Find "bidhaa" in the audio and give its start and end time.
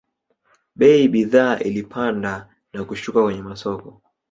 1.15-1.59